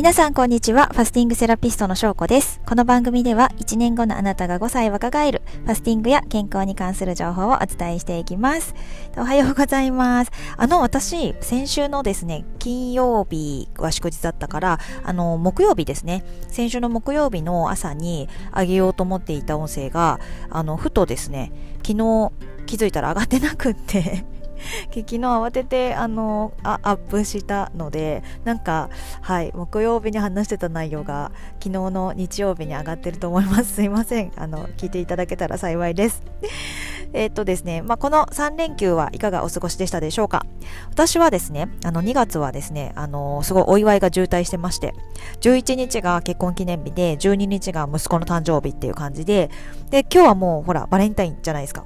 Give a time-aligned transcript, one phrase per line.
[0.00, 0.86] 皆さんこんにちは。
[0.86, 2.62] ファスティングセラピストの翔子です。
[2.64, 8.74] この番組では1年後のあなたが5歳若返るファスティングや健康に関する情報をお伝えしていきます。
[9.18, 10.30] おはようございます。
[10.56, 16.24] あの、私、先週のですね、金曜日は祝日だったから、あの、木曜日ですね。
[16.48, 21.52] 先週の木曜日の朝にあげようと思っていた音声が、あの、ふとですね、
[21.86, 22.32] 昨日
[22.64, 24.24] 気づいたら上がってなくって
[24.94, 33.74] 昨日慌ててあのあアップしたのでなんかはい木曜日に話してた内容が昨日の日曜日に上がってると思います。
[33.74, 34.32] すいません。
[34.36, 36.22] あの聞いていただけたら幸いです。
[37.12, 40.46] えっとですね、まあ、この3連休はいかがお過ごしでしたでしょうか？
[40.90, 44.94] 私はですね、あの2月はですね、あのすごいお祝いが渋滞してまして、
[45.40, 49.50] 11日が結婚記念日で、12日が息子の誕生日っていう感じで、
[49.90, 51.84] で、今日はもうほら、バレンタインじゃないですか。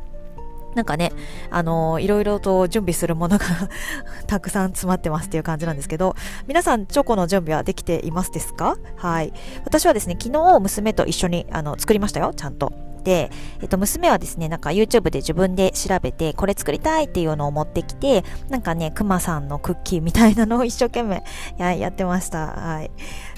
[0.75, 1.13] なんかね、
[1.51, 3.45] あのー、いろいろと準備するものが
[4.27, 6.15] たくさん詰まってますっていう感じなんですけど、
[6.47, 8.77] 皆さんチョコの準備はできていますですか？
[8.97, 9.33] はい。
[9.65, 12.73] 私はですね、昨日娘と一緒にあの作りましたよ、ちゃんと。
[13.05, 13.31] で、
[13.61, 21.23] えっと、娘はですね、なんか YouTube で自分で調べて、これ作りたいっていうのを持ってきて、なんかね、くまさんのクッキーみたいなのを 一生懸命
[21.59, 22.47] やってました。
[22.47, 22.91] はい。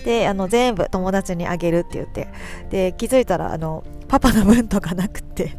[0.05, 2.29] で、あの、全部友達にあげるって言って、
[2.71, 5.59] で、気づいたら、あの、パパの分とかなくて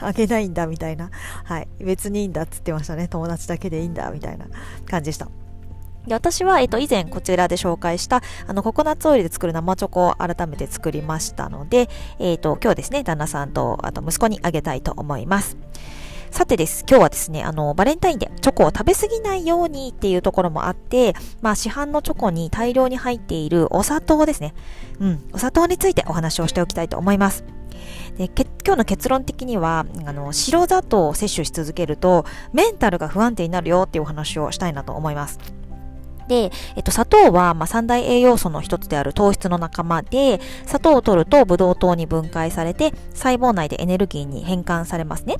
[0.00, 1.10] あげないんだみたいな。
[1.44, 1.68] はい。
[1.80, 3.08] 別にいいんだっつってましたね。
[3.08, 4.46] 友達だけでいいんだみたいな
[4.86, 5.28] 感じでした。
[6.06, 15.56] で私は、えっと、以前こちらで紹介した、あの、ココナッツオイルで作る生チョコを改めて作りましたので、えっと、今日ですね、旦那さんと、あと息子にあげたいと思います。
[16.30, 24.52] さてです、今日はですね、あの、バレンタインでチョコを食べ過ぎないようにっていうところもあって、まあ、市販のチョコに大量に入っているお砂糖ですね。
[24.98, 27.44] うん、お砂糖についてお話をしておきたいと思います。
[28.18, 28.28] で
[28.64, 35.38] 今日の結論的にはあの白砂糖を摂取し続けるとメンタルが不安定になるよっていうお話をしたいなと思います。
[36.28, 45.36] で、えっと、砂糖は、まあ、三大栄養素の一つである糖質の仲間で、砂糖を取るとブドウ糖に分解されて、細胞内でエネルギーに変換されますね。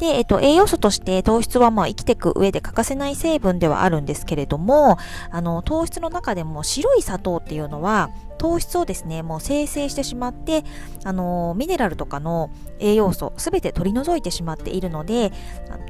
[0.00, 4.96] で、えっと、栄養素として糖質はまあ生きていく上で欠かせない成分ではあるんですけれども、
[5.30, 10.64] あの、糖質の中でも白い砂糖っていうのは、糖質をですね、もう生成してしまって、
[11.04, 15.32] あの、ミネラルとかの栄養素、すべて取り除いてしまっているので、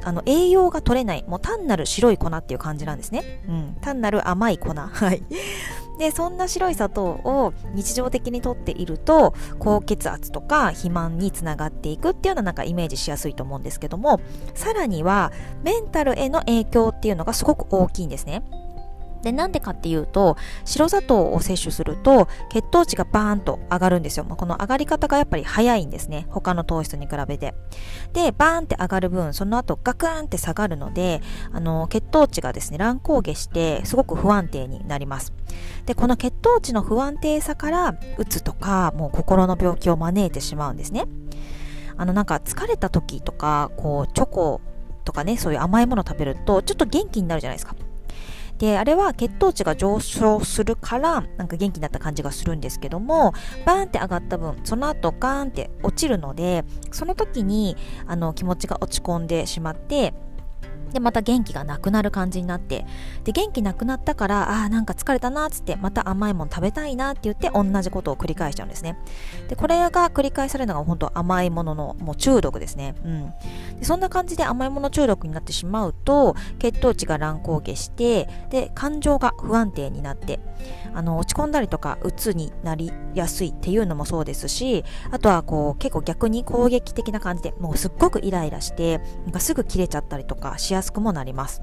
[0.03, 3.45] あの、栄養が取れない、もう単なる白い粉っていう感じなんですね。
[3.47, 4.75] うん、単なる甘い粉。
[4.75, 5.23] はい。
[6.01, 14.19] でそんな白い砂糖を日常的にとっていると高血圧とか肥満につながっていくっていうのはなんかイメージしやすいと思うんですけども
[14.55, 15.31] さらには
[15.63, 18.43] メンタルへの影響っていうのがすごく大きいんですね。
[19.23, 24.25] で、なんでかっていうと、白砂糖を摂取すると、血糖値がバーンと上がるんですよ。
[24.25, 26.27] まあこの上がり方がやっぱり早いんですね。
[26.31, 27.55] 他の糖質に比べて。
[28.13, 31.21] で、バーンって上がる分、その後ガクーンって下がるので、
[31.53, 35.33] あの、血糖値がですね、乱高下して、すごく不安定になります。
[35.87, 41.07] で、この血糖値の不安定さから、うつとか、もう心の病気を招いてしまうんですね。
[41.97, 44.61] あの、なんか疲れた時とか、こう、チョコ
[45.05, 47.75] とかね、そういう甘いもの食べると、ちょっと元気になるじゃないですか。
[48.61, 53.33] で、あれは血糖値が上昇するから、なんか元気になった感じがするんですけども、
[53.65, 57.75] バーンって上がった分、その後ガーンって落ちるので、その時に、
[58.07, 60.13] あの、気持ちが落ち込んでしまって、
[60.93, 62.87] で、また元気がなくなる感じになって、
[63.25, 68.97] で、元気なくなったから、ああ、なんか疲れたなっ、つって、また甘いもの食べたいなって言って、同じことを繰り返しちゃうんですね。
[69.49, 72.95] で、これが繰り返されるのが本当甘いもののもう中毒ですね。
[73.05, 73.33] うん。
[73.79, 80.41] で、そんな感じで甘いもの中毒になってしまうと、血糖値が乱高下して、で、感情が不安定になって、
[80.95, 91.63] あの、落ち込んだりとか、鬱になりやすいっていうのもそうですし、あとはこう、結構逆に攻撃的な感じで、もうすっごくイライラして、なんかすぐ切れちゃったりとかしやすくもなります。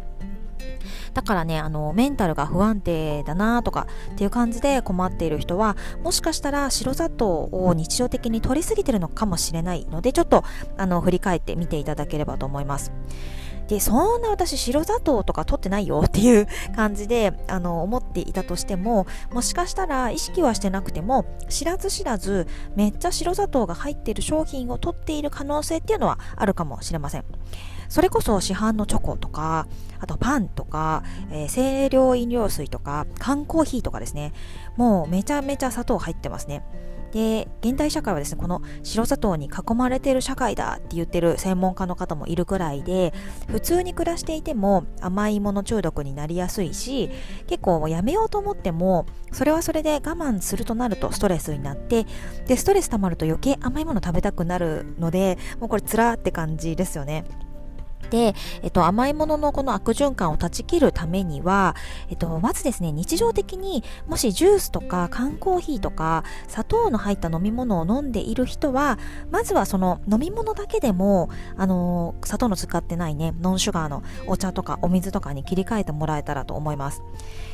[1.13, 10.43] だからね、あの、メンタルが不安定だなとかっていう感じで困っている人は、もしかしたら白砂糖を日常的に取りすぎてるのかもしれないので、ちょっと、
[10.77, 12.91] あの、振り返ってみていただければと思います。
[13.67, 27.25] で、そんな私白砂糖とか取ってないよっていう感じで、あの、思っていたとしても、もしかしたら意識はしてなくても、知らず知らず、めっちゃ白砂糖が入っている商品を取っている可能性っていうのはあるかもしれません。
[27.89, 29.67] それこそ市販のチョコとか、
[29.99, 34.33] あとパンとか、えー、清涼飲料水とか、缶コーヒーとかですね。
[34.75, 36.63] もうめちゃめちゃ砂糖入ってますね。
[37.11, 43.13] で、現代社会はですね、この白砂糖に囲まれている社会だって言ってる専門家の方もいるくらいで、
[43.47, 47.09] 普通に暮らしていても甘いもの中毒になりやすいし、
[47.47, 52.05] 結構やめようと思っても、それはそれで我慢するとなるとストレスになって、
[52.45, 57.23] で、ストレス溜まると余計甘いもの食べたくなるので、もうこれ辛って感じですよね。
[58.09, 61.75] で、えっと、甘いもののこの悪循環を断ち切るためには、
[62.09, 68.97] えっと、まずですね、日常的にもしジュースとか缶コーヒーとか砂糖の入った飲み物を飲んでいる人は、
[69.31, 77.01] まずはその飲み物だけでも、あの、砂糖の使ってないね、ノンシュガーのお茶とかお水とかに切り替えてもらえたらと思います。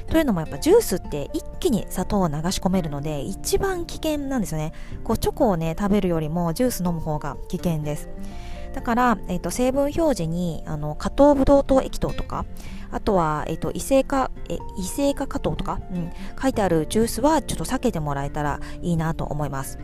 [0.07, 4.73] というのもやっぱジュースって一気に砂糖を流し込めるので、一番危険なんですよね。
[5.03, 8.09] こう、チョコをね、食べるよりもジュース飲む方が危険です。
[8.73, 12.45] だから、え、ー、と、成分表示に、あの、加糖ブドウ糖液糖とか、
[12.91, 16.11] あとは、えっ、ー、と、異性化、え、異性化加糖とか、うん、
[16.41, 19.79] 書いてあるジュースはちょっと避けてもらえたらいいなと思います。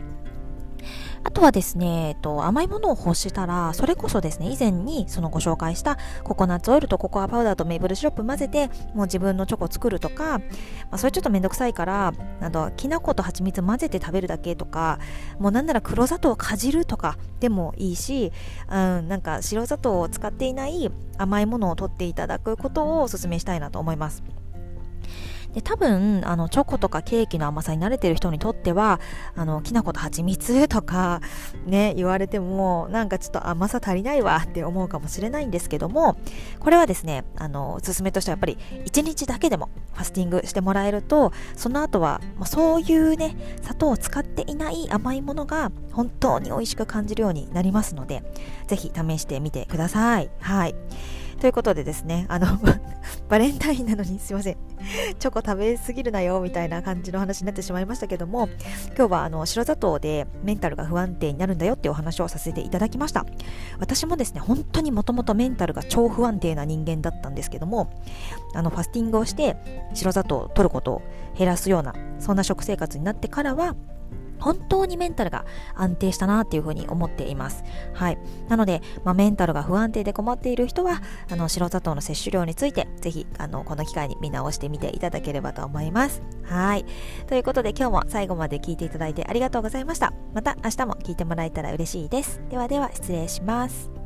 [1.22, 10.44] あとはですね、えっと、甘いものを欲したら、それこそですね、以前にそのご紹介したココナッツオイルとココアパウダーとメープルシロップ混ぜて、もう自分のチョコを作るとか、ま
[10.92, 14.98] あ、それちょっとめんどくさいから、あと、きな粉と蜂蜜混ぜて食べるだけとか、
[15.38, 18.32] もうなんなら黒砂糖をかじるとかでもいいし、
[18.70, 24.22] うん、なんか白砂糖を使っていない甘いものを取っていただくことをお勧めしたいなと思います。
[25.52, 29.00] で、多分、あの、チョコとかケーキの甘さに慣れてる人にとっては、
[29.34, 31.20] あの、きな粉と蜂蜜とか、
[31.66, 36.16] ね、言われても、なんかちょっと甘さ足りないわって思うかもしれないんですけども、
[36.60, 48.22] これはですね、あの、おすすめとしてはやっぱり、1日だけでもファスティングしてもらえると、その後は、まあ、そういうね、砂糖を使っていない甘いものが本当に美味しく感じるようになりますので、
[48.66, 50.30] ぜひ試してみてください。
[50.40, 50.74] はい。
[51.40, 52.46] ということでですね、あの、
[53.30, 54.56] バレンタインなのにすいません。
[55.18, 58.50] チョコ食べすぎるなよ、みたいな感じの話になってしまいましたけども、
[58.94, 63.24] 今日はあの、白砂糖でメンタルが不安定になるんだよっていうお話をさせていただきました。
[63.78, 67.88] 私もですね、本当にもともとメンタルが超不安定な人間だったんですけども、
[68.54, 69.56] あの、ファスティングをして
[69.94, 71.02] 白砂糖を取ることを
[71.38, 73.76] 減らすような、そんな食生活になってからは、
[74.40, 75.44] 本当にメンタルが
[75.74, 77.64] 安定したなっていうふうに思っています。
[77.92, 78.18] はい。
[78.48, 81.00] なので、まあ、メンタルが不安定で困っている人は、
[81.30, 86.22] あの、白砂糖の摂取量について、ぜひ、あの、この機会に見直してみていただければと思います。
[86.44, 86.84] はい。
[87.26, 90.12] ということで、今日も最後まで聞いていただいてありがとうございました。
[90.34, 92.40] また明日も聞いてもらえたら嬉しいです。
[92.48, 93.99] ではでは、失礼します。